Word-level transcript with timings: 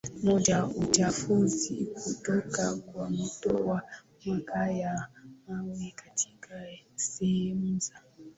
moja 0.23 0.65
Uchafuzi 0.77 1.85
kutoka 1.85 2.75
kwa 2.77 3.09
moto 3.09 3.55
wa 3.55 3.81
makaa 4.25 4.69
ya 4.69 5.07
mawe 5.47 5.93
katika 5.95 6.55
sehemu 6.95 7.79
za 7.79 8.01